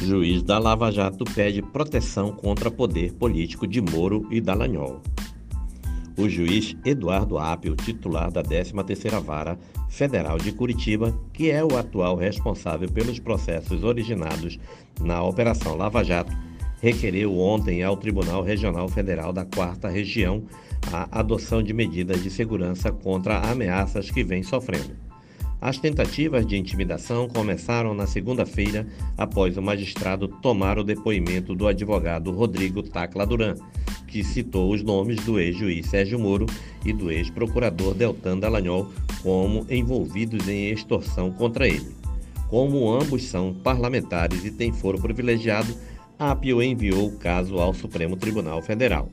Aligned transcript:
Juiz 0.00 0.42
da 0.44 0.58
Lava 0.58 0.92
Jato 0.92 1.24
pede 1.24 1.60
proteção 1.60 2.30
contra 2.30 2.70
poder 2.70 3.12
político 3.14 3.66
de 3.66 3.80
Moro 3.80 4.26
e 4.30 4.40
Dallagnol. 4.40 5.02
O 6.16 6.28
juiz 6.28 6.76
Eduardo 6.84 7.36
Apio, 7.36 7.74
titular 7.74 8.30
da 8.30 8.42
13ª 8.42 9.20
Vara 9.20 9.58
Federal 9.88 10.38
de 10.38 10.52
Curitiba, 10.52 11.12
que 11.32 11.50
é 11.50 11.64
o 11.64 11.76
atual 11.76 12.16
responsável 12.16 12.88
pelos 12.88 13.18
processos 13.18 13.82
originados 13.82 14.58
na 15.00 15.22
Operação 15.22 15.76
Lava 15.76 16.04
Jato, 16.04 16.32
requereu 16.80 17.36
ontem 17.36 17.82
ao 17.82 17.96
Tribunal 17.96 18.42
Regional 18.42 18.88
Federal 18.88 19.32
da 19.32 19.44
Quarta 19.44 19.88
Região 19.88 20.44
a 20.92 21.20
adoção 21.20 21.60
de 21.60 21.74
medidas 21.74 22.22
de 22.22 22.30
segurança 22.30 22.92
contra 22.92 23.38
ameaças 23.50 24.10
que 24.10 24.22
vem 24.22 24.44
sofrendo. 24.44 25.07
As 25.60 25.76
tentativas 25.76 26.46
de 26.46 26.56
intimidação 26.56 27.28
começaram 27.28 27.92
na 27.92 28.06
segunda-feira, 28.06 28.86
após 29.16 29.56
o 29.56 29.62
magistrado 29.62 30.28
tomar 30.28 30.78
o 30.78 30.84
depoimento 30.84 31.54
do 31.54 31.66
advogado 31.66 32.30
Rodrigo 32.30 32.82
Tacla 32.82 33.26
Duran, 33.26 33.56
que 34.06 34.22
citou 34.22 34.72
os 34.72 34.82
nomes 34.82 35.16
do 35.24 35.38
ex-juiz 35.38 35.86
Sérgio 35.86 36.18
Moro 36.18 36.46
e 36.84 36.92
do 36.92 37.10
ex-procurador 37.10 37.92
Deltan 37.92 38.38
Dallagnol 38.38 38.90
como 39.22 39.66
envolvidos 39.68 40.48
em 40.48 40.70
extorsão 40.70 41.32
contra 41.32 41.66
ele. 41.66 41.94
Como 42.48 42.90
ambos 42.90 43.24
são 43.24 43.52
parlamentares 43.52 44.44
e 44.44 44.50
têm 44.50 44.72
foro 44.72 44.98
privilegiado, 44.98 45.74
APIO 46.18 46.62
enviou 46.62 47.08
o 47.08 47.18
caso 47.18 47.58
ao 47.58 47.74
Supremo 47.74 48.16
Tribunal 48.16 48.62
Federal. 48.62 49.10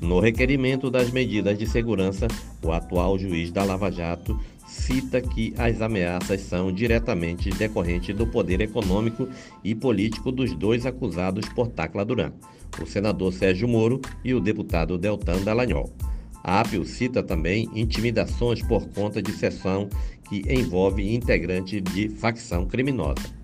No 0.00 0.20
requerimento 0.20 0.90
das 0.90 1.10
medidas 1.10 1.58
de 1.58 1.66
segurança, 1.66 2.26
o 2.62 2.72
atual 2.72 3.18
juiz 3.18 3.50
da 3.50 3.64
Lava 3.64 3.90
Jato 3.90 4.38
cita 4.66 5.20
que 5.20 5.54
as 5.58 5.80
ameaças 5.80 6.40
são 6.40 6.72
diretamente 6.72 7.50
decorrentes 7.50 8.14
do 8.14 8.26
poder 8.26 8.60
econômico 8.60 9.28
e 9.62 9.74
político 9.74 10.32
dos 10.32 10.54
dois 10.54 10.86
acusados 10.86 11.48
por 11.50 11.68
Tacla 11.68 12.04
Duran, 12.04 12.32
o 12.82 12.86
senador 12.86 13.32
Sérgio 13.32 13.68
Moro 13.68 14.00
e 14.24 14.34
o 14.34 14.40
deputado 14.40 14.98
Deltan 14.98 15.42
Dallagnol. 15.42 15.92
A 16.42 16.60
APIO 16.60 16.84
cita 16.84 17.22
também 17.22 17.70
intimidações 17.74 18.62
por 18.62 18.86
conta 18.88 19.22
de 19.22 19.32
sessão 19.32 19.88
que 20.28 20.42
envolve 20.52 21.14
integrante 21.14 21.80
de 21.80 22.08
facção 22.08 22.66
criminosa. 22.66 23.43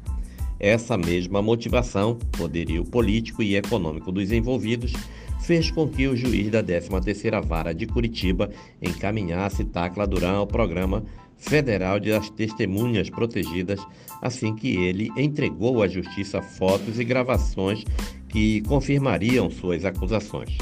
Essa 0.61 0.98
mesma 0.98 1.41
motivação, 1.41 2.19
poderio 2.36 2.84
político 2.84 3.42
e 3.42 3.56
econômico 3.56 4.12
dos 4.12 4.30
envolvidos, 4.30 4.92
fez 5.41 5.70
com 5.70 5.89
que 5.89 6.06
o 6.06 6.14
juiz 6.14 6.50
da 6.50 6.62
13ª 6.62 7.42
Vara 7.42 7.72
de 7.72 7.86
Curitiba 7.86 8.50
encaminhasse 8.83 9.64
Tacla 9.64 10.06
Duran 10.06 10.36
ao 10.36 10.47
programa 10.47 11.03
federal 11.38 11.98
das 11.98 12.28
testemunhas 12.28 13.08
protegidas, 13.08 13.81
assim 14.20 14.55
que 14.55 14.77
ele 14.77 15.11
entregou 15.16 15.83
à 15.83 15.88
justiça 15.88 16.42
fotos 16.42 17.00
e 17.00 17.05
gravações 17.05 17.83
que 18.28 18.61
confirmariam 18.62 19.50
suas 19.50 19.86
acusações. 19.86 20.58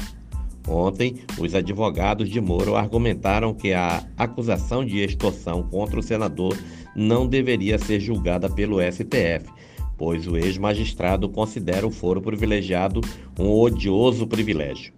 Ontem, 0.65 1.15
os 1.37 1.53
advogados 1.53 2.29
de 2.29 2.39
Moro 2.39 2.75
argumentaram 2.75 3.53
que 3.53 3.73
a 3.73 4.07
acusação 4.17 4.85
de 4.85 4.99
extorsão 4.99 5.63
contra 5.63 5.99
o 5.99 6.03
senador 6.03 6.57
não 6.95 7.27
deveria 7.27 7.77
ser 7.77 7.99
julgada 7.99 8.49
pelo 8.49 8.77
STF, 8.79 9.49
pois 9.99 10.25
o 10.25 10.37
ex-magistrado 10.37 11.27
considera 11.27 11.85
o 11.85 11.91
foro 11.91 12.21
privilegiado 12.21 13.01
um 13.37 13.51
odioso 13.51 14.25
privilégio. 14.25 14.93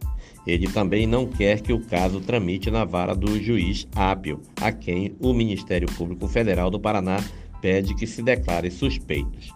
Ele 0.45 0.67
também 0.67 1.07
não 1.07 1.25
quer 1.25 1.59
que 1.59 1.73
o 1.73 1.81
caso 1.81 2.21
tramite 2.21 2.69
na 2.69 2.85
vara 2.85 3.15
do 3.15 3.41
juiz 3.41 3.87
Ápio, 3.95 4.39
a 4.61 4.71
quem 4.71 5.15
o 5.19 5.33
Ministério 5.33 5.87
Público 5.91 6.27
Federal 6.27 6.69
do 6.69 6.79
Paraná 6.79 7.17
pede 7.59 7.95
que 7.95 8.05
se 8.05 8.21
declare 8.21 8.69
suspeitos. 8.69 9.51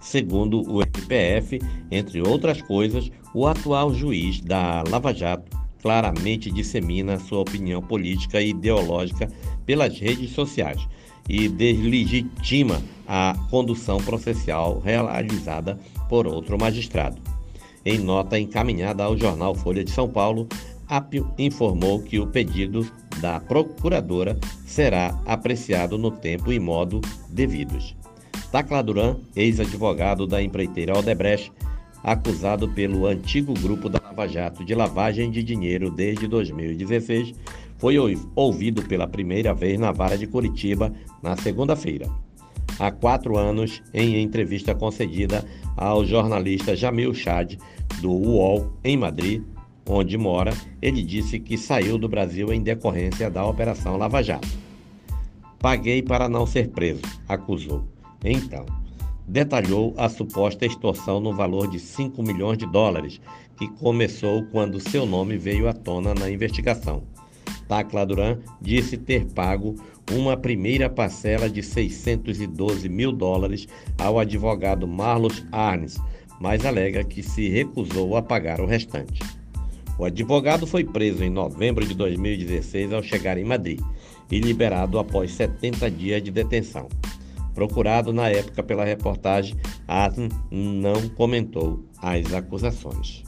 Segundo 0.00 0.62
o 0.72 0.82
MPF, 0.82 1.60
entre 1.90 2.22
outras 2.22 2.62
coisas, 2.62 3.10
o 3.34 3.46
atual 3.46 3.92
juiz 3.92 4.40
da 4.40 4.84
Lava 4.88 5.12
Jato 5.12 5.56
claramente 5.82 6.50
dissemina 6.50 7.18
sua 7.18 7.40
opinião 7.40 7.82
política 7.82 8.40
e 8.40 8.50
ideológica 8.50 9.28
pelas 9.64 9.98
redes 9.98 10.30
sociais, 10.30 10.88
e 11.28 11.48
deslegitima 11.48 12.82
a 13.06 13.34
condução 13.50 13.98
processual 13.98 14.80
realizada 14.80 15.78
por 16.08 16.26
outro 16.26 16.58
magistrado. 16.58 17.20
Em 17.84 17.98
nota 17.98 18.38
encaminhada 18.38 19.04
ao 19.04 19.16
jornal 19.16 19.54
Folha 19.54 19.84
de 19.84 19.90
São 19.90 20.08
Paulo, 20.08 20.48
Apio 20.88 21.30
informou 21.38 22.02
que 22.02 22.18
o 22.18 22.26
pedido 22.26 22.88
da 23.20 23.40
procuradora 23.40 24.38
será 24.64 25.20
apreciado 25.24 25.96
no 25.98 26.10
tempo 26.10 26.52
e 26.52 26.60
modo 26.60 27.00
devidos. 27.28 27.96
Tacla 28.52 28.82
Duran, 28.82 29.16
ex-advogado 29.34 30.26
da 30.26 30.42
empreiteira 30.42 30.96
Odebrecht, 30.96 31.52
acusado 32.06 32.68
pelo 32.68 33.04
antigo 33.04 33.52
grupo 33.52 33.88
da 33.88 34.00
Lava 34.00 34.28
Jato 34.28 34.64
de 34.64 34.76
lavagem 34.76 35.28
de 35.28 35.42
dinheiro 35.42 35.90
desde 35.90 36.28
2016, 36.28 37.34
foi 37.78 37.96
ouvido 38.36 38.80
pela 38.84 39.08
primeira 39.08 39.52
vez 39.52 39.76
na 39.76 39.90
vara 39.90 40.16
de 40.16 40.24
Curitiba 40.24 40.92
na 41.20 41.36
segunda-feira. 41.36 42.08
Há 42.78 42.92
quatro 42.92 43.36
anos, 43.36 43.82
em 43.92 44.22
entrevista 44.22 44.72
concedida 44.72 45.44
ao 45.76 46.06
jornalista 46.06 46.76
Jamil 46.76 47.12
Chad, 47.12 47.56
do 48.00 48.12
UOL, 48.12 48.72
em 48.84 48.96
Madrid, 48.96 49.42
onde 49.84 50.16
mora, 50.16 50.52
ele 50.80 51.02
disse 51.02 51.40
que 51.40 51.58
saiu 51.58 51.98
do 51.98 52.08
Brasil 52.08 52.52
em 52.52 52.62
decorrência 52.62 53.28
da 53.28 53.44
Operação 53.44 53.96
Lava 53.96 54.22
Jato. 54.22 54.46
Paguei 55.58 56.02
para 56.02 56.28
não 56.28 56.46
ser 56.46 56.68
preso, 56.68 57.02
acusou. 57.28 57.82
Então, 58.24 58.64
detalhou 59.26 59.94
a 59.96 60.08
suposta 60.08 60.66
extorsão 60.66 61.20
no 61.20 61.32
valor 61.32 61.68
de 61.68 61.78
5 61.78 62.22
milhões 62.22 62.58
de 62.58 62.66
dólares, 62.66 63.20
que 63.58 63.68
começou 63.68 64.44
quando 64.46 64.80
seu 64.80 65.06
nome 65.06 65.36
veio 65.36 65.68
à 65.68 65.72
tona 65.72 66.14
na 66.14 66.30
investigação. 66.30 67.02
Tacla 67.68 68.06
Duran 68.06 68.38
disse 68.60 68.96
ter 68.96 69.26
pago 69.26 69.74
uma 70.12 70.36
primeira 70.36 70.88
parcela 70.88 71.50
de 71.50 71.62
612 71.62 72.88
mil 72.88 73.10
dólares 73.10 73.66
ao 73.98 74.18
advogado 74.18 74.86
Marlos 74.86 75.44
Arnes, 75.50 75.98
mas 76.40 76.64
alega 76.64 77.02
que 77.02 77.22
se 77.22 77.48
recusou 77.48 78.16
a 78.16 78.22
pagar 78.22 78.60
o 78.60 78.66
restante. 78.66 79.20
O 79.98 80.04
advogado 80.04 80.66
foi 80.66 80.84
preso 80.84 81.24
em 81.24 81.30
novembro 81.30 81.84
de 81.84 81.94
2016 81.94 82.92
ao 82.92 83.02
chegar 83.02 83.38
em 83.38 83.44
Madrid 83.44 83.80
e 84.30 84.38
liberado 84.38 84.98
após 84.98 85.32
70 85.32 85.90
dias 85.90 86.22
de 86.22 86.30
detenção. 86.30 86.88
Procurado 87.56 88.12
na 88.12 88.28
época 88.28 88.62
pela 88.62 88.84
reportagem, 88.84 89.56
Arnes 89.88 90.30
não 90.50 91.08
comentou 91.08 91.88
as 92.02 92.34
acusações. 92.34 93.24